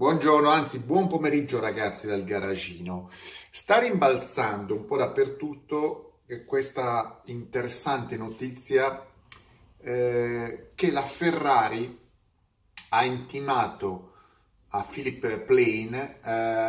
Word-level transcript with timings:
Buongiorno, 0.00 0.48
anzi 0.48 0.78
buon 0.78 1.08
pomeriggio 1.08 1.60
ragazzi 1.60 2.06
dal 2.06 2.24
garagino. 2.24 3.10
Sta 3.50 3.80
rimbalzando 3.80 4.74
un 4.74 4.86
po' 4.86 4.96
dappertutto 4.96 6.20
questa 6.46 7.20
interessante 7.26 8.16
notizia 8.16 9.06
eh, 9.76 10.70
che 10.74 10.90
la 10.90 11.04
Ferrari 11.04 11.98
ha 12.88 13.04
intimato 13.04 14.12
a 14.68 14.80
Philip 14.90 15.40
Plain 15.40 15.92
eh, 15.92 16.18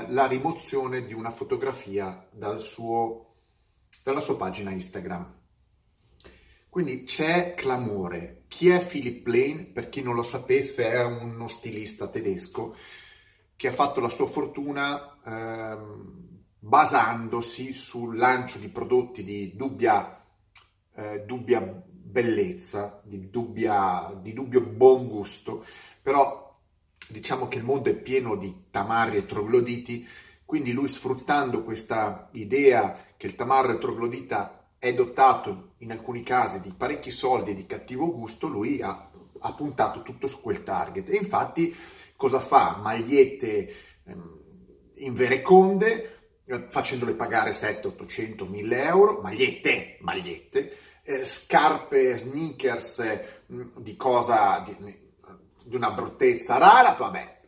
la 0.09 0.27
rimozione 0.27 1.05
di 1.05 1.13
una 1.13 1.32
fotografia 1.32 2.27
dal 2.32 2.59
suo, 2.59 3.36
dalla 4.04 4.20
sua 4.20 4.36
pagina 4.36 4.71
Instagram. 4.71 5.36
Quindi 6.68 7.05
c'è 7.05 7.54
clamore. 7.55 8.43
Chi 8.50 8.68
è 8.68 8.86
Philip 8.86 9.23
Plain? 9.23 9.71
Per 9.71 9.88
chi 9.88 10.02
non 10.02 10.16
lo 10.16 10.23
sapesse, 10.23 10.91
è 10.91 11.02
uno 11.05 11.48
stilista 11.48 12.09
tedesco 12.09 12.75
che 13.62 13.68
ha 13.68 13.71
fatto 13.71 14.00
la 14.00 14.09
sua 14.09 14.25
fortuna 14.25 15.20
ehm, 15.23 16.45
basandosi 16.58 17.73
sul 17.73 18.17
lancio 18.17 18.58
di 18.58 18.70
prodotti 18.70 19.23
di 19.23 19.55
dubbia, 19.55 20.20
eh, 20.95 21.20
dubbia 21.27 21.62
bellezza, 21.62 23.00
di, 23.03 23.30
dubbia, 23.30 24.17
di 24.20 24.34
dubbio 24.34 24.62
buon 24.62 25.08
gusto, 25.08 25.63
però 26.02 26.59
diciamo 27.08 27.48
che 27.48 27.59
il 27.59 27.63
mondo 27.63 27.91
è 27.91 27.95
pieno 27.95 28.36
di 28.36 28.63
tamarri 28.72 29.17
e 29.17 29.27
trogloditi, 29.27 30.08
quindi 30.44 30.72
lui 30.72 30.88
sfruttando 30.88 31.62
questa 31.62 32.30
idea 32.31 32.98
che 33.16 33.28
il 33.28 33.36
tamarro 33.36 33.73
e 33.73 33.78
troglodita 33.78 34.70
è 34.80 34.91
dotato 34.91 35.73
in 35.78 35.91
alcuni 35.91 36.23
casi 36.23 36.62
di 36.62 36.73
parecchi 36.75 37.12
soldi 37.12 37.52
e 37.52 37.55
di 37.55 37.67
cattivo 37.67 38.12
gusto, 38.12 38.48
lui 38.48 38.81
ha, 38.81 39.12
ha 39.38 39.53
puntato 39.53 40.02
tutto 40.02 40.25
su 40.25 40.41
quel 40.41 40.64
target. 40.64 41.08
E 41.12 41.17
infatti 41.17 41.75
cosa 42.21 42.39
fa? 42.39 42.77
Magliette 42.80 43.73
ehm, 44.05 44.39
in 44.98 45.16
vereconde, 45.16 46.41
eh, 46.45 46.66
facendole 46.69 47.16
pagare 47.16 47.52
7, 47.52 47.88
800, 47.88 48.45
1000 48.45 48.83
euro, 48.83 49.22
magliette, 49.23 49.97
magliette, 50.02 50.78
eh, 51.02 51.25
scarpe, 51.25 52.16
sneakers 52.17 53.00
eh, 53.00 53.41
di 53.75 53.95
cosa, 53.95 54.59
di, 54.63 55.00
di, 55.66 55.75
una 55.75 55.89
bruttezza 55.89 56.59
rara, 56.59 56.91
vabbè, 56.91 57.39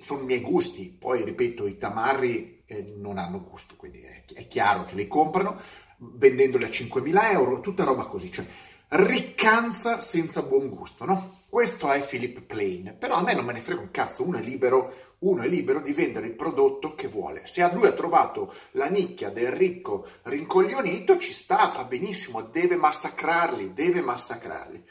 sono 0.00 0.22
i 0.22 0.24
miei 0.24 0.40
gusti, 0.40 0.88
poi 0.88 1.22
ripeto, 1.22 1.66
i 1.66 1.76
tamarri 1.76 2.62
eh, 2.64 2.94
non 2.96 3.18
hanno 3.18 3.44
gusto, 3.44 3.74
quindi 3.76 4.00
è, 4.00 4.24
è 4.32 4.48
chiaro 4.48 4.86
che 4.86 4.94
li 4.94 5.06
comprano, 5.06 5.60
vendendoli 5.98 6.64
a 6.64 6.68
5.000 6.68 7.32
euro, 7.32 7.60
tutta 7.60 7.84
roba 7.84 8.06
così, 8.06 8.32
cioè 8.32 8.46
riccanza 8.88 10.00
senza 10.00 10.40
buon 10.42 10.70
gusto, 10.70 11.04
no? 11.04 11.42
Questo 11.54 11.88
è 11.92 12.04
Philip 12.04 12.40
Plain, 12.40 12.96
però 12.98 13.14
a 13.14 13.22
me 13.22 13.32
non 13.32 13.44
me 13.44 13.52
ne 13.52 13.60
frega 13.60 13.80
un 13.80 13.92
cazzo, 13.92 14.26
uno 14.26 14.38
è 14.38 14.40
libero, 14.40 15.14
uno 15.20 15.44
è 15.44 15.46
libero 15.46 15.80
di 15.80 15.92
vendere 15.92 16.26
il 16.26 16.34
prodotto 16.34 16.96
che 16.96 17.06
vuole. 17.06 17.46
Se 17.46 17.62
a 17.62 17.72
lui 17.72 17.86
ha 17.86 17.92
trovato 17.92 18.52
la 18.72 18.88
nicchia 18.88 19.30
del 19.30 19.52
ricco 19.52 20.04
rincoglionito, 20.22 21.16
ci 21.16 21.32
sta, 21.32 21.70
fa 21.70 21.84
benissimo, 21.84 22.42
deve 22.42 22.74
massacrarli, 22.74 23.72
deve 23.72 24.00
massacrarli. 24.00 24.84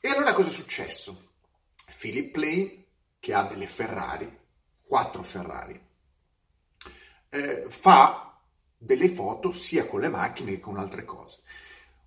E 0.00 0.08
allora 0.08 0.34
cosa 0.34 0.50
è 0.50 0.52
successo? 0.52 1.32
Philip 1.98 2.30
Plain, 2.30 2.84
che 3.18 3.34
ha 3.34 3.42
delle 3.42 3.66
Ferrari, 3.66 4.38
quattro 4.86 5.24
Ferrari, 5.24 5.84
eh, 7.28 7.64
fa 7.66 8.40
delle 8.78 9.08
foto 9.08 9.50
sia 9.50 9.84
con 9.86 9.98
le 9.98 10.10
macchine 10.10 10.52
che 10.52 10.60
con 10.60 10.76
altre 10.76 11.04
cose. 11.04 11.40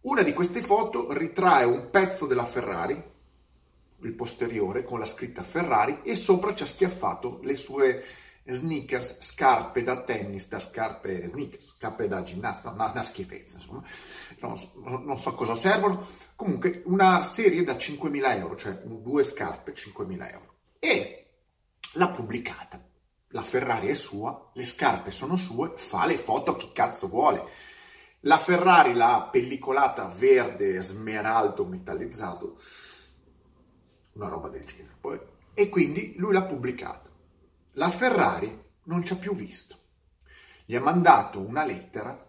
Una 0.03 0.23
di 0.23 0.31
queste 0.31 0.61
foto 0.61 1.11
ritrae 1.11 1.65
un 1.65 1.89
pezzo 1.89 2.25
della 2.25 2.45
Ferrari, 2.45 3.17
il 4.03 4.13
posteriore, 4.13 4.83
con 4.83 4.99
la 4.99 5.05
scritta 5.05 5.43
Ferrari 5.43 6.01
e 6.03 6.15
sopra 6.15 6.53
ci 6.53 6.63
ha 6.63 6.65
schiaffato 6.65 7.39
le 7.43 7.55
sue 7.55 8.03
sneakers, 8.45 9.17
scarpe 9.19 9.83
da 9.83 10.01
tennis, 10.01 10.47
da 10.47 10.59
scarpe 10.59 11.27
sneakers, 11.27 11.75
scarpe 11.77 12.07
da 12.07 12.23
ginnastica, 12.23 12.71
una, 12.71 12.89
una 12.91 13.03
schifezza, 13.03 13.57
insomma, 13.57 13.83
non, 14.39 15.03
non, 15.03 15.17
so 15.17 15.33
cosa 15.35 15.55
servono, 15.55 16.07
comunque 16.35 16.81
una 16.85 17.23
serie 17.23 17.63
da 17.63 17.73
5.000 17.73 18.37
euro, 18.37 18.55
cioè 18.55 18.73
due 18.83 19.23
scarpe 19.23 19.73
5.000 19.73 20.31
euro. 20.31 20.53
E 20.79 21.25
l'ha 21.93 22.09
pubblicata. 22.09 22.83
La 23.33 23.43
Ferrari 23.43 23.89
è 23.89 23.93
sua, 23.93 24.49
le 24.53 24.65
scarpe 24.65 25.11
sono 25.11 25.35
sue, 25.35 25.73
fa 25.75 26.07
le 26.07 26.17
foto 26.17 26.55
chi 26.55 26.71
cazzo 26.73 27.07
vuole 27.07 27.67
la 28.23 28.37
Ferrari 28.37 28.93
l'ha 28.93 29.29
pellicolata 29.31 30.05
verde 30.07 30.81
smeraldo 30.81 31.63
metallizzato, 31.65 32.59
una 34.19 34.29
roba 34.29 34.49
del 34.49 34.65
genere. 34.65 34.95
Poi, 34.99 35.19
e 35.53 35.69
quindi 35.69 36.15
lui 36.17 36.33
l'ha 36.33 36.43
pubblicata. 36.43 37.09
La 37.73 37.89
Ferrari 37.89 38.67
non 38.83 39.03
ci 39.03 39.13
ha 39.13 39.17
più 39.17 39.33
visto. 39.33 39.77
Gli 40.65 40.75
ha 40.75 40.81
mandato 40.81 41.39
una 41.39 41.65
lettera, 41.65 42.27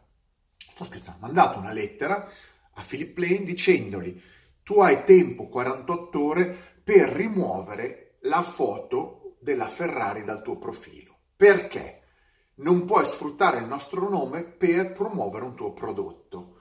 sto 0.57 0.85
scherzando, 0.85 1.25
ha 1.25 1.27
mandato 1.27 1.59
una 1.59 1.73
lettera 1.73 2.29
a 2.73 2.85
Philip 2.87 3.17
Lane 3.19 3.43
dicendogli 3.43 4.23
tu 4.63 4.81
hai 4.81 5.05
tempo 5.05 5.49
48 5.49 6.25
ore 6.25 6.57
per 6.83 7.09
rimuovere 7.09 8.19
la 8.23 8.43
foto 8.43 9.37
della 9.41 9.67
Ferrari 9.67 10.25
dal 10.25 10.43
tuo 10.43 10.59
profilo. 10.59 11.19
Perché? 11.35 12.01
non 12.61 12.85
puoi 12.85 13.05
sfruttare 13.05 13.59
il 13.59 13.67
nostro 13.67 14.09
nome 14.09 14.43
per 14.43 14.93
promuovere 14.93 15.45
un 15.45 15.55
tuo 15.55 15.73
prodotto. 15.73 16.59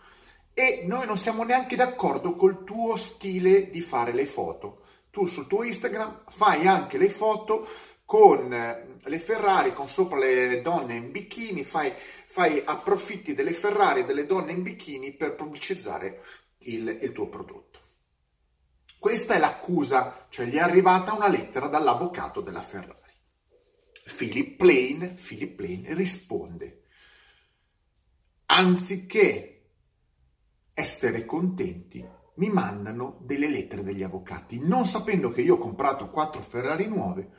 E 0.54 0.84
noi 0.86 1.06
non 1.06 1.18
siamo 1.18 1.44
neanche 1.44 1.76
d'accordo 1.76 2.36
col 2.36 2.64
tuo 2.64 2.96
stile 2.96 3.70
di 3.70 3.82
fare 3.82 4.14
le 4.14 4.26
foto. 4.26 4.79
Tu 5.12 5.26
sul 5.26 5.48
tuo 5.48 5.64
Instagram 5.64 6.24
fai 6.28 6.68
anche 6.68 6.98
le 6.98 7.10
foto 7.10 7.68
con 8.06 8.52
eh, 8.52 9.00
le 9.04 9.20
Ferrari, 9.20 9.74
con 9.74 9.88
sopra 9.88 10.18
le 10.18 10.62
donne 10.62 10.96
in 10.96 11.12
bikini, 11.12 11.64
fai, 11.64 11.94
fai 12.26 12.62
approfitti 12.66 13.34
delle 13.34 13.54
Ferrari 13.54 14.02
e 14.02 14.06
delle 14.06 14.26
donne 14.26 14.52
in 14.52 14.64
bikini 14.64 15.14
per 15.14 15.36
pubblicizzare 15.36 16.24
il, 16.60 16.88
il 17.02 17.12
tuo 17.12 17.28
prodotto. 17.30 17.80
Questa 18.98 19.36
è 19.36 19.40
l'accusa, 19.40 20.26
cioè 20.30 20.46
gli 20.46 20.56
è 20.56 20.60
arrivata 20.60 21.14
una 21.14 21.30
lettera 21.30 21.68
dall'avvocato 21.68 22.42
della 22.42 22.62
Ferrari. 22.62 22.98
Philip 24.16 24.58
Plain, 24.58 25.16
Philip 25.16 25.56
Plain 25.56 25.96
risponde, 25.96 26.84
anziché 28.48 29.68
essere 30.74 31.26
contenti, 31.26 32.06
mi 32.40 32.50
mandano 32.50 33.18
delle 33.22 33.50
lettere 33.50 33.84
degli 33.84 34.02
avvocati, 34.02 34.60
non 34.66 34.86
sapendo 34.86 35.30
che 35.30 35.42
io 35.42 35.56
ho 35.56 35.58
comprato 35.58 36.10
quattro 36.10 36.42
Ferrari 36.42 36.88
nuove 36.88 37.32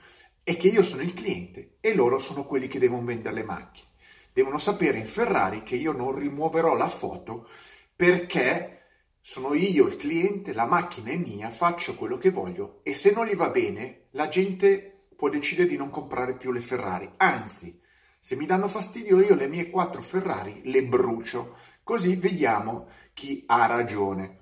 e 0.45 0.57
che 0.57 0.69
io 0.69 0.83
sono 0.83 1.01
il 1.01 1.15
cliente 1.15 1.77
e 1.81 1.95
loro 1.95 2.19
sono 2.19 2.45
quelli 2.45 2.69
che 2.69 2.79
devono 2.79 3.05
vendere 3.05 3.35
le 3.35 3.43
macchine. 3.43 3.89
Devono 4.33 4.59
sapere 4.59 4.99
in 4.99 5.07
Ferrari 5.07 5.63
che 5.63 5.75
io 5.75 5.93
non 5.93 6.15
rimuoverò 6.15 6.77
la 6.77 6.89
foto 6.89 7.49
perché 7.97 8.77
sono 9.23 9.55
io 9.55 9.87
il 9.87 9.97
cliente, 9.97 10.53
la 10.53 10.67
macchina 10.67 11.11
è 11.11 11.17
mia, 11.17 11.49
faccio 11.49 11.95
quello 11.95 12.19
che 12.19 12.31
voglio 12.31 12.81
e 12.83 12.93
se 12.93 13.11
non 13.13 13.27
gli 13.27 13.35
va 13.35 13.49
bene 13.49 14.09
la 14.11 14.29
gente 14.29 15.07
può 15.17 15.31
decidere 15.31 15.69
di 15.69 15.79
non 15.79 15.89
comprare 15.89 16.37
più 16.37 16.53
le 16.53 16.61
Ferrari. 16.61 17.11
Anzi, 17.17 17.81
se 18.19 18.37
mi 18.37 18.45
danno 18.45 18.69
fastidio 18.69 19.19
io 19.21 19.35
le 19.35 19.49
mie 19.49 19.71
quattro 19.71 20.03
Ferrari 20.03 20.61
le 20.65 20.85
brucio, 20.85 21.57
così 21.83 22.17
vediamo 22.17 22.89
chi 23.15 23.45
ha 23.47 23.65
ragione. 23.65 24.40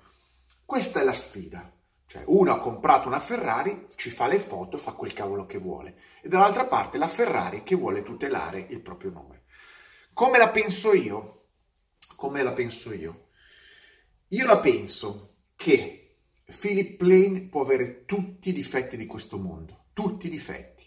Questa 0.69 1.01
è 1.01 1.03
la 1.03 1.13
sfida. 1.13 1.73
Cioè, 2.05 2.21
uno 2.27 2.53
ha 2.53 2.59
comprato 2.59 3.07
una 3.07 3.19
Ferrari, 3.19 3.87
ci 3.95 4.11
fa 4.11 4.27
le 4.27 4.37
foto, 4.37 4.77
fa 4.77 4.91
quel 4.91 5.13
cavolo 5.13 5.47
che 5.47 5.57
vuole. 5.57 5.97
E 6.21 6.27
dall'altra 6.27 6.67
parte 6.67 6.99
la 6.99 7.07
Ferrari 7.07 7.63
che 7.63 7.73
vuole 7.73 8.03
tutelare 8.03 8.67
il 8.69 8.79
proprio 8.79 9.09
nome. 9.09 9.45
Come 10.13 10.37
la 10.37 10.49
penso 10.49 10.93
io? 10.93 11.47
Come 12.15 12.43
la 12.43 12.53
penso 12.53 12.93
io? 12.93 13.29
Io 14.27 14.45
la 14.45 14.59
penso 14.59 15.37
che 15.55 16.17
Philip 16.45 16.97
Plain 16.97 17.49
può 17.49 17.61
avere 17.61 18.05
tutti 18.05 18.49
i 18.49 18.53
difetti 18.53 18.95
di 18.95 19.07
questo 19.07 19.39
mondo 19.39 19.85
tutti 19.91 20.27
i 20.27 20.29
difetti. 20.29 20.85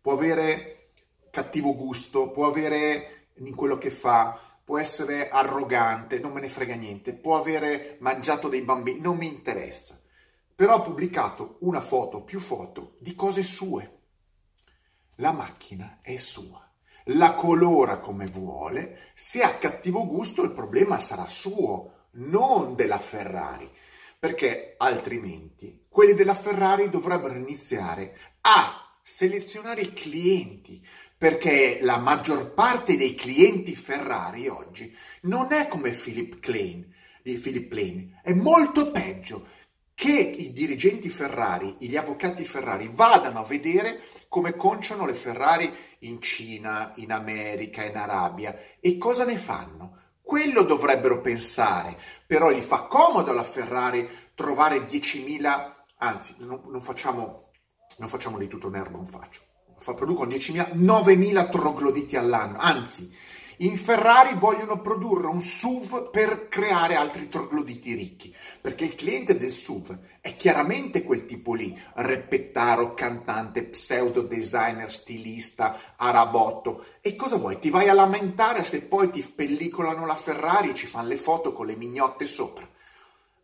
Può 0.00 0.14
avere 0.14 0.92
cattivo 1.30 1.76
gusto, 1.76 2.30
può 2.30 2.46
avere 2.46 3.28
in 3.40 3.54
quello 3.54 3.76
che 3.76 3.90
fa, 3.90 4.40
può 4.66 4.78
essere 4.78 5.28
arrogante, 5.28 6.18
non 6.18 6.32
me 6.32 6.40
ne 6.40 6.48
frega 6.48 6.74
niente, 6.74 7.14
può 7.14 7.38
avere 7.38 7.98
mangiato 8.00 8.48
dei 8.48 8.62
bambini, 8.62 8.98
non 8.98 9.16
mi 9.16 9.28
interessa. 9.28 9.96
Però 10.56 10.74
ha 10.74 10.80
pubblicato 10.80 11.58
una 11.60 11.80
foto, 11.80 12.24
più 12.24 12.40
foto, 12.40 12.96
di 12.98 13.14
cose 13.14 13.44
sue. 13.44 13.98
La 15.18 15.30
macchina 15.30 16.00
è 16.02 16.16
sua. 16.16 16.68
La 17.10 17.34
colora 17.34 18.00
come 18.00 18.26
vuole, 18.26 19.12
se 19.14 19.42
ha 19.42 19.56
cattivo 19.56 20.04
gusto 20.04 20.42
il 20.42 20.50
problema 20.50 20.98
sarà 20.98 21.28
suo, 21.28 22.08
non 22.14 22.74
della 22.74 22.98
Ferrari 22.98 23.70
perché 24.18 24.74
altrimenti 24.78 25.84
quelli 25.88 26.14
della 26.14 26.34
Ferrari 26.34 26.90
dovrebbero 26.90 27.34
iniziare 27.34 28.18
a 28.40 28.98
selezionare 29.02 29.82
i 29.82 29.92
clienti, 29.92 30.84
perché 31.18 31.78
la 31.80 31.96
maggior 31.96 32.52
parte 32.52 32.96
dei 32.96 33.14
clienti 33.14 33.74
Ferrari 33.74 34.48
oggi 34.48 34.94
non 35.22 35.52
è 35.52 35.66
come 35.68 35.90
Philip 35.90 36.40
Klein, 36.40 36.92
Philip 37.22 37.72
Lane, 37.72 38.20
è 38.22 38.32
molto 38.34 38.90
peggio. 38.90 39.54
che 39.94 40.12
i 40.12 40.52
dirigenti 40.52 41.08
Ferrari, 41.08 41.76
gli 41.78 41.96
avvocati 41.96 42.44
Ferrari 42.44 42.90
vadano 42.92 43.40
a 43.40 43.44
vedere 43.44 44.02
come 44.28 44.54
conciano 44.54 45.06
le 45.06 45.14
Ferrari 45.14 45.74
in 46.00 46.20
Cina, 46.20 46.92
in 46.96 47.12
America, 47.12 47.82
in 47.82 47.96
Arabia 47.96 48.54
e 48.78 48.98
cosa 48.98 49.24
ne 49.24 49.38
fanno. 49.38 50.02
Quello 50.20 50.64
dovrebbero 50.64 51.22
pensare, 51.22 51.98
però 52.26 52.50
gli 52.50 52.60
fa 52.60 52.82
comodo 52.82 53.30
alla 53.30 53.42
Ferrari 53.42 54.06
trovare 54.34 54.80
10.000, 54.80 55.72
anzi 55.96 56.34
non, 56.40 56.60
non, 56.66 56.82
facciamo, 56.82 57.52
non 57.96 58.10
facciamo 58.10 58.36
di 58.36 58.48
tutto 58.48 58.66
un'erba 58.66 58.98
un 58.98 59.06
faccio, 59.06 59.40
fa, 59.40 59.55
producono 59.94 60.30
10.000, 60.30 60.74
9.000 60.74 61.50
trogloditi 61.50 62.16
all'anno, 62.16 62.58
anzi 62.58 63.24
in 63.60 63.78
Ferrari 63.78 64.34
vogliono 64.34 64.82
produrre 64.82 65.28
un 65.28 65.40
SUV 65.40 66.10
per 66.10 66.48
creare 66.48 66.94
altri 66.94 67.30
trogloditi 67.30 67.94
ricchi, 67.94 68.34
perché 68.60 68.84
il 68.84 68.94
cliente 68.94 69.38
del 69.38 69.52
SUV 69.52 69.98
è 70.20 70.36
chiaramente 70.36 71.02
quel 71.02 71.24
tipo 71.24 71.54
lì, 71.54 71.74
reppettaro, 71.94 72.92
cantante, 72.92 73.64
pseudo 73.64 74.20
designer, 74.20 74.92
stilista, 74.92 75.94
arabotto. 75.96 76.84
E 77.00 77.16
cosa 77.16 77.36
vuoi? 77.36 77.58
Ti 77.58 77.70
vai 77.70 77.88
a 77.88 77.94
lamentare 77.94 78.62
se 78.62 78.82
poi 78.82 79.08
ti 79.08 79.22
pellicolano 79.22 80.04
la 80.04 80.16
Ferrari 80.16 80.70
e 80.70 80.74
ci 80.74 80.86
fanno 80.86 81.08
le 81.08 81.16
foto 81.16 81.54
con 81.54 81.64
le 81.64 81.76
mignotte 81.76 82.26
sopra? 82.26 82.68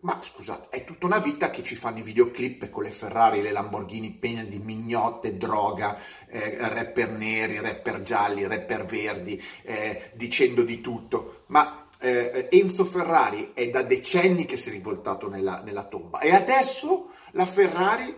Ma 0.02 0.18
scusate, 0.20 0.76
è 0.76 0.84
tutta 0.84 1.06
una 1.06 1.20
vita 1.20 1.50
che 1.50 1.62
ci 1.62 1.76
fanno 1.76 1.98
i 1.98 2.02
videoclip 2.02 2.70
con 2.70 2.82
le 2.82 2.90
Ferrari, 2.90 3.40
le 3.40 3.52
Lamborghini 3.52 4.10
piene 4.10 4.48
di 4.48 4.58
mignotte, 4.58 5.36
droga, 5.36 5.96
eh, 6.26 6.56
rapper 6.58 7.10
neri, 7.10 7.60
rapper 7.60 8.02
gialli, 8.02 8.44
rapper 8.44 8.84
verdi, 8.84 9.40
eh, 9.62 10.10
dicendo 10.14 10.64
di 10.64 10.80
tutto. 10.80 11.44
Ma 11.46 11.86
eh, 12.00 12.48
Enzo 12.50 12.84
Ferrari 12.84 13.52
è 13.54 13.70
da 13.70 13.82
decenni 13.82 14.44
che 14.44 14.56
si 14.56 14.70
è 14.70 14.72
rivoltato 14.72 15.28
nella, 15.28 15.62
nella 15.62 15.84
tomba 15.84 16.18
e 16.18 16.34
adesso 16.34 17.10
la 17.30 17.46
Ferrari, 17.46 18.12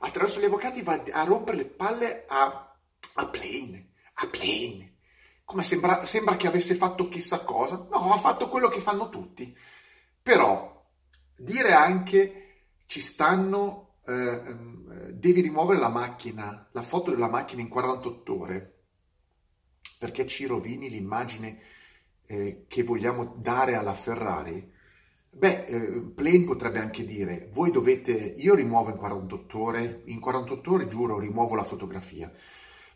attraverso 0.00 0.40
gli 0.40 0.44
avvocati, 0.46 0.82
va 0.82 1.00
a 1.12 1.22
rompere 1.22 1.58
le 1.58 1.66
palle 1.66 2.24
a, 2.26 2.76
a 3.14 3.26
Plane, 3.28 3.90
a 4.14 4.26
Plane. 4.26 4.94
Come 5.44 5.62
sembra, 5.62 6.04
sembra 6.04 6.34
che 6.34 6.48
avesse 6.48 6.74
fatto 6.74 7.08
chissà 7.08 7.44
cosa. 7.44 7.86
No, 7.92 8.12
ha 8.12 8.18
fatto 8.18 8.48
quello 8.48 8.66
che 8.66 8.80
fanno 8.80 9.08
tutti. 9.08 9.56
Però 10.20 10.77
Dire 11.38 11.72
anche 11.72 12.48
ci 12.86 13.00
stanno, 13.00 13.98
eh, 14.06 14.12
ehm, 14.12 15.10
devi 15.10 15.40
rimuovere 15.40 15.78
la 15.78 15.88
macchina, 15.88 16.68
la 16.72 16.82
foto 16.82 17.10
della 17.10 17.28
macchina 17.28 17.62
in 17.62 17.68
48 17.68 18.40
ore, 18.40 18.78
perché 20.00 20.26
ci 20.26 20.46
rovini 20.46 20.88
l'immagine 20.90 21.60
eh, 22.26 22.64
che 22.66 22.82
vogliamo 22.82 23.36
dare 23.36 23.76
alla 23.76 23.94
Ferrari. 23.94 24.72
Beh, 25.30 25.66
eh, 25.66 26.00
Plane 26.14 26.44
potrebbe 26.44 26.80
anche 26.80 27.04
dire, 27.04 27.50
voi 27.52 27.70
dovete, 27.70 28.12
io 28.12 28.54
rimuovo 28.54 28.90
in 28.90 28.96
48 28.96 29.58
ore, 29.60 30.02
in 30.06 30.18
48 30.18 30.72
ore 30.72 30.88
giuro 30.88 31.18
rimuovo 31.20 31.54
la 31.54 31.62
fotografia, 31.62 32.32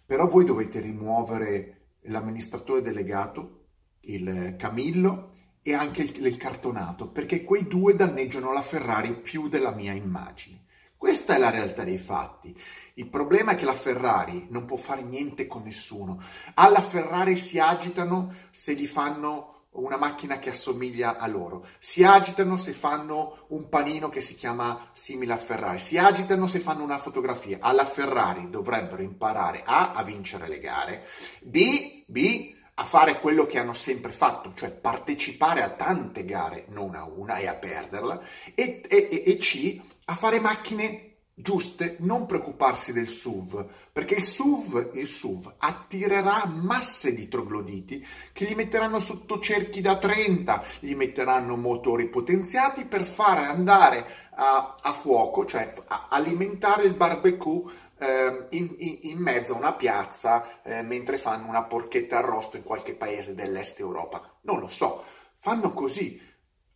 però 0.04 0.26
voi 0.26 0.44
dovete 0.44 0.80
rimuovere 0.80 1.90
l'amministratore 2.06 2.82
delegato, 2.82 3.66
il 4.00 4.56
Camillo, 4.58 5.30
e 5.62 5.75
anche 5.75 6.03
il, 6.03 6.26
il 6.26 6.37
cartonato, 6.37 7.09
perché 7.09 7.44
quei 7.44 7.67
due 7.67 7.94
danneggiano 7.94 8.53
la 8.53 8.62
Ferrari 8.62 9.14
più 9.14 9.49
della 9.49 9.70
mia 9.70 9.93
immagine. 9.93 10.64
Questa 10.97 11.35
è 11.35 11.38
la 11.38 11.50
realtà 11.50 11.82
dei 11.82 11.99
fatti. 11.99 12.56
Il 12.94 13.09
problema 13.09 13.53
è 13.53 13.55
che 13.56 13.64
la 13.64 13.75
Ferrari 13.75 14.47
non 14.50 14.67
può 14.67 14.76
fare 14.76 15.03
niente 15.03 15.47
con 15.47 15.62
nessuno. 15.62 16.23
Alla 16.55 16.81
Ferrari 16.81 17.35
si 17.35 17.59
agitano 17.59 18.32
se 18.50 18.75
gli 18.75 18.87
fanno 18.87 19.67
una 19.73 19.97
macchina 19.97 20.38
che 20.38 20.50
assomiglia 20.50 21.19
a 21.19 21.26
loro. 21.26 21.67
Si 21.79 22.05
agitano 22.05 22.56
se 22.56 22.73
fanno 22.73 23.47
un 23.49 23.69
panino 23.69 24.09
che 24.11 24.20
si 24.20 24.35
chiama 24.35 24.91
simile 24.93 25.32
a 25.32 25.38
Ferrari. 25.38 25.79
Si 25.79 25.97
agitano 25.97 26.47
se 26.47 26.59
fanno 26.61 26.85
una 26.85 26.99
fotografia. 26.99 27.59
Alla 27.61 27.85
Ferrari 27.85 28.50
dovrebbero 28.50 29.03
imparare 29.03 29.62
A 29.64 29.93
a 29.93 30.03
vincere 30.03 30.47
le 30.47 30.61
gare, 30.61 31.06
B, 31.41 32.05
B 32.06 32.55
a 32.74 32.84
fare 32.84 33.20
quello 33.20 33.46
che 33.46 33.58
hanno 33.58 33.74
sempre 33.74 34.12
fatto, 34.12 34.52
cioè 34.54 34.70
partecipare 34.70 35.62
a 35.62 35.70
tante 35.70 36.24
gare, 36.24 36.66
non 36.69 36.94
a 36.94 37.04
una, 37.04 37.36
e 37.36 37.46
a 37.46 37.54
perderla, 37.54 38.20
e, 38.54 38.82
e, 38.88 39.22
e 39.26 39.36
C, 39.36 39.80
a 40.06 40.14
fare 40.14 40.40
macchine 40.40 41.12
giuste, 41.34 41.96
non 42.00 42.26
preoccuparsi 42.26 42.92
del 42.92 43.08
SUV, 43.08 43.66
perché 43.92 44.16
il 44.16 44.22
SUV, 44.22 44.90
il 44.94 45.06
SUV 45.06 45.54
attirerà 45.58 46.46
masse 46.46 47.14
di 47.14 47.28
trogloditi 47.28 48.06
che 48.32 48.44
gli 48.44 48.54
metteranno 48.54 49.00
sotto 49.00 49.40
cerchi 49.40 49.80
da 49.80 49.96
30, 49.96 50.62
gli 50.80 50.94
metteranno 50.94 51.56
motori 51.56 52.08
potenziati 52.08 52.84
per 52.84 53.04
fare 53.04 53.46
andare 53.46 54.06
a, 54.34 54.76
a 54.80 54.92
fuoco, 54.92 55.44
cioè 55.44 55.72
a 55.86 56.06
alimentare 56.10 56.84
il 56.84 56.94
barbecue 56.94 57.62
eh, 58.02 58.46
in, 58.50 58.75
in, 58.78 58.99
in, 59.02 59.19
mezzo 59.19 59.54
a 59.54 59.58
una 59.58 59.75
piazza 59.75 60.62
eh, 60.62 60.82
mentre 60.82 61.16
fanno 61.16 61.49
una 61.49 61.62
porchetta 61.62 62.19
arrosto 62.19 62.56
in 62.56 62.64
qualche 62.64 62.94
paese 62.94 63.34
dell'est 63.34 63.78
Europa. 63.78 64.38
Non 64.43 64.58
lo 64.58 64.69
so, 64.69 65.04
fanno 65.38 65.72
così. 65.72 66.20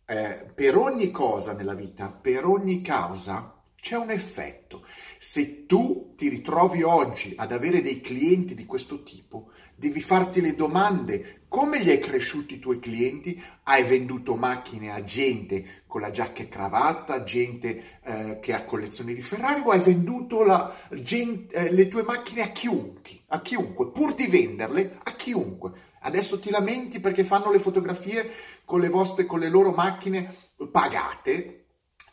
Eh, 0.05 0.49
per 0.55 0.77
ogni 0.77 1.11
cosa 1.11 1.51
nella 1.51 1.73
vita, 1.73 2.09
per 2.09 2.45
ogni 2.45 2.81
causa, 2.81 3.56
c'è 3.79 3.95
un 3.95 4.11
effetto. 4.11 4.85
Se 5.17 5.65
tu 5.65 6.13
ti 6.15 6.29
ritrovi 6.29 6.83
oggi 6.83 7.33
ad 7.35 7.51
avere 7.51 7.81
dei 7.81 8.01
clienti 8.01 8.55
di 8.55 8.65
questo 8.65 9.03
tipo, 9.03 9.51
devi 9.75 9.99
farti 9.99 10.41
le 10.41 10.55
domande 10.55 11.37
come 11.49 11.81
gli 11.81 11.89
hai 11.89 11.99
cresciuti 11.99 12.55
i 12.55 12.59
tuoi 12.59 12.79
clienti? 12.79 13.41
Hai 13.63 13.83
venduto 13.83 14.35
macchine 14.35 14.91
a 14.91 15.01
gente 15.03 15.83
con 15.87 16.01
la 16.01 16.11
giacca 16.11 16.41
e 16.41 16.49
cravatta, 16.49 17.23
gente 17.23 17.99
eh, 18.03 18.39
che 18.41 18.53
ha 18.53 18.65
collezioni 18.65 19.13
di 19.13 19.21
Ferrari 19.21 19.61
o 19.63 19.71
hai 19.71 19.79
venduto 19.79 20.43
la, 20.43 20.75
gente, 20.89 21.55
eh, 21.55 21.71
le 21.71 21.87
tue 21.87 22.03
macchine 22.03 22.41
a 22.41 22.47
chiunque, 22.49 23.21
a 23.27 23.41
chiunque, 23.41 23.91
pur 23.91 24.13
di 24.13 24.27
venderle 24.27 24.99
a 25.03 25.15
chiunque? 25.15 25.71
Adesso 26.01 26.39
ti 26.39 26.49
lamenti 26.49 26.99
perché 26.99 27.23
fanno 27.23 27.49
le 27.49 27.59
fotografie 27.59 28.29
con 28.65 28.81
le 28.81 28.89
vostre, 28.89 29.25
con 29.25 29.39
le 29.39 29.49
loro 29.49 29.71
macchine 29.71 30.33
pagate, 30.69 31.56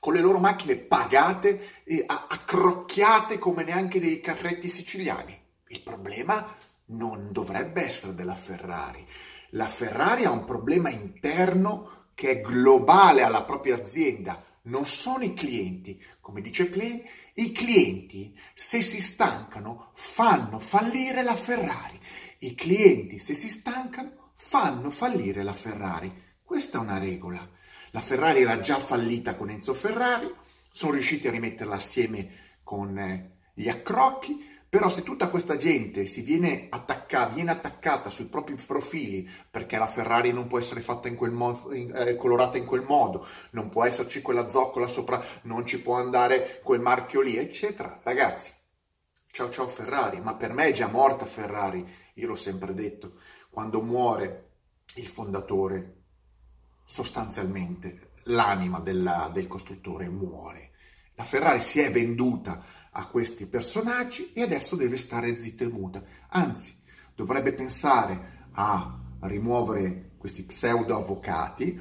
con 0.05 0.13
le 0.13 0.21
loro 0.21 0.39
macchine 0.39 0.77
pagate 0.77 1.83
e 1.83 2.05
accrocchiate 2.07 3.39
come 3.39 3.65
neanche 3.65 3.99
dei 3.99 4.21
carretti 4.21 4.69
siciliani. 4.69 5.35
Il 5.69 5.81
problema 5.81 6.55
non 6.89 7.33
dovrebbe 7.33 7.87
essere 7.87 8.15
della 8.15 8.35
Ferrari. 8.35 9.03
La 9.53 9.67
Ferrari 9.67 10.27
ha 10.27 10.31
un 10.31 10.45
problema 10.45 10.91
interno 10.91 12.09
che 12.15 12.33
è 12.33 12.41
globale 12.43 13.23
alla 13.23 13.45
propria 13.45 13.77
azienda. 13.77 14.45
Non 14.65 14.85
sono 14.85 15.25
i 15.25 15.33
clienti, 15.33 15.99
come 16.21 16.43
dice 16.43 16.67
Plain, 16.67 17.03
i 17.37 17.51
clienti 17.53 18.39
se 18.53 18.83
si 18.83 19.01
stancano 19.01 19.93
fanno 19.95 20.59
fallire 20.59 21.23
la 21.23 21.35
Ferrari. 21.35 21.99
I 22.41 22.55
clienti 22.55 23.19
se 23.19 23.35
si 23.35 23.49
stancano 23.49 24.33
fanno 24.35 24.91
fallire 24.91 25.43
la 25.43 25.55
Ferrari. 25.55 26.13
Questa 26.43 26.77
è 26.77 26.81
una 26.83 26.99
regola. 26.99 27.63
La 27.95 28.01
Ferrari 28.01 28.41
era 28.43 28.59
già 28.59 28.81
fallita 28.81 29.37
con 29.37 29.51
Enzo 29.51 29.73
Ferrari, 29.73 30.29
sono 30.69 30.95
riusciti 30.95 31.29
a 31.29 31.31
rimetterla 31.31 31.77
assieme 31.77 32.59
con 32.65 32.99
eh, 32.99 33.37
gli 33.55 33.69
accrocchi, 33.69 34.45
però 34.69 34.89
se 34.89 35.05
tutta 35.05 35.29
questa 35.29 35.55
gente 35.55 36.07
si 36.07 36.23
viene, 36.23 36.67
attacca, 36.71 37.27
viene 37.27 37.53
attaccata 37.53 38.11
sui 38.11 38.25
propri 38.25 38.57
profili 38.57 39.31
perché 39.49 39.79
la 39.79 39.87
Ferrari 39.87 40.33
non 40.33 40.49
può 40.49 40.59
essere 40.59 40.81
fatta 40.81 41.07
in 41.07 41.15
quel 41.15 41.31
modo, 41.31 41.71
eh, 41.71 42.17
colorata 42.17 42.59
in 42.59 42.67
quel 42.67 42.83
modo, 42.83 43.29
non 43.51 43.69
può 43.69 43.85
esserci 43.85 44.23
quella 44.23 44.49
zoccola 44.49 44.89
sopra, 44.89 45.25
non 45.43 45.65
ci 45.65 45.81
può 45.81 45.95
andare 45.95 46.61
quel 46.65 46.81
marchio 46.81 47.21
lì, 47.21 47.37
eccetera, 47.37 48.01
ragazzi, 48.03 48.51
ciao 49.31 49.51
ciao 49.51 49.69
Ferrari, 49.69 50.21
ma 50.21 50.35
per 50.35 50.53
me 50.53 50.67
è 50.67 50.73
già 50.73 50.89
morta 50.89 51.27
Ferrari, 51.27 51.89
io 52.15 52.27
l'ho 52.27 52.35
sempre 52.35 52.75
detto, 52.75 53.21
quando 53.51 53.81
muore 53.81 54.49
il 54.97 55.07
fondatore 55.07 56.03
sostanzialmente 56.85 58.13
l'anima 58.25 58.81
della, 58.81 59.31
del 59.33 59.47
costruttore 59.47 60.09
muore. 60.09 60.71
La 61.15 61.25
Ferrari 61.25 61.61
si 61.61 61.81
è 61.81 61.91
venduta 61.91 62.65
a 62.91 63.07
questi 63.07 63.47
personaggi 63.47 64.33
e 64.33 64.43
adesso 64.43 64.77
deve 64.77 64.97
stare 64.99 65.41
zitta 65.41 65.65
e 65.65 65.69
muta. 65.69 66.03
Anzi, 66.29 66.75
dovrebbe 67.15 67.53
pensare 67.53 68.49
a 68.53 68.99
rimuovere 69.21 70.13
questi 70.19 70.45
pseudo 70.45 70.97
avvocati, 70.97 71.81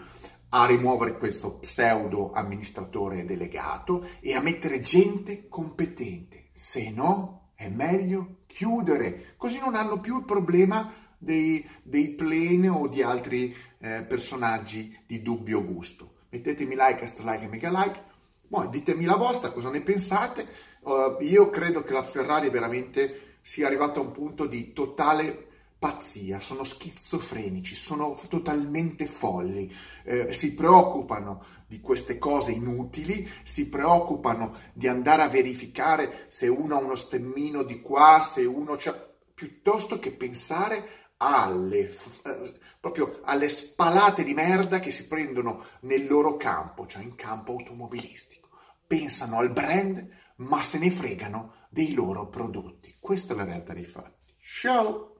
a 0.49 0.65
rimuovere 0.65 1.17
questo 1.17 1.57
pseudo 1.57 2.31
amministratore 2.31 3.25
delegato 3.25 4.07
e 4.19 4.33
a 4.35 4.41
mettere 4.41 4.81
gente 4.81 5.47
competente. 5.47 6.49
Se 6.53 6.91
no, 6.91 7.51
è 7.55 7.69
meglio 7.69 8.41
chiudere, 8.45 9.33
così 9.37 9.59
non 9.59 9.75
hanno 9.75 9.99
più 9.99 10.17
il 10.17 10.25
problema 10.25 10.91
dei, 11.23 11.67
dei 11.81 12.09
plane 12.09 12.67
o 12.67 12.87
di 12.87 13.01
altri 13.01 13.55
eh, 13.79 14.03
personaggi 14.03 14.97
di 15.05 15.21
dubbio 15.21 15.63
gusto. 15.63 16.11
Mettetemi 16.29 16.75
like, 16.75 17.01
extra 17.01 17.31
like 17.31 17.45
e 17.45 17.47
mega 17.47 17.69
like. 17.69 18.11
Poi 18.47 18.69
ditemi 18.69 19.05
la 19.05 19.15
vostra, 19.15 19.51
cosa 19.51 19.69
ne 19.69 19.81
pensate. 19.81 20.47
Uh, 20.81 21.17
io 21.21 21.49
credo 21.49 21.83
che 21.83 21.93
la 21.93 22.03
Ferrari 22.03 22.49
veramente 22.49 23.37
sia 23.41 23.67
arrivata 23.67 23.99
a 23.99 24.03
un 24.03 24.11
punto 24.11 24.45
di 24.45 24.73
totale 24.73 25.47
pazzia, 25.83 26.39
sono 26.39 26.63
schizofrenici, 26.63 27.75
sono 27.75 28.17
totalmente 28.29 29.05
folli, 29.05 29.69
eh, 30.05 30.31
si 30.31 30.53
preoccupano 30.53 31.43
di 31.67 31.81
queste 31.81 32.17
cose 32.17 32.53
inutili, 32.53 33.29
si 33.43 33.67
preoccupano 33.67 34.55
di 34.71 34.87
andare 34.87 35.23
a 35.23 35.27
verificare 35.27 36.27
se 36.29 36.47
uno 36.47 36.75
ha 36.75 36.79
uno 36.79 36.95
stemmino 36.95 37.63
di 37.63 37.81
qua, 37.81 38.21
se 38.21 38.45
uno 38.45 38.75
c'ha, 38.77 38.95
piuttosto 39.33 39.99
che 39.99 40.11
pensare 40.11 41.02
alle, 41.31 41.89
eh, 42.23 42.53
proprio 42.79 43.21
alle 43.23 43.49
spalate 43.49 44.23
di 44.23 44.33
merda 44.33 44.79
che 44.79 44.91
si 44.91 45.07
prendono 45.07 45.65
nel 45.81 46.05
loro 46.07 46.37
campo, 46.37 46.85
cioè 46.85 47.03
in 47.03 47.15
campo 47.15 47.53
automobilistico. 47.53 48.49
Pensano 48.85 49.39
al 49.39 49.51
brand, 49.51 50.07
ma 50.37 50.61
se 50.61 50.77
ne 50.77 50.91
fregano 50.91 51.67
dei 51.69 51.93
loro 51.93 52.27
prodotti. 52.27 52.97
Questa 52.99 53.33
è 53.33 53.37
la 53.37 53.43
realtà 53.43 53.73
dei 53.73 53.85
fatti. 53.85 54.35
Ciao! 54.39 55.12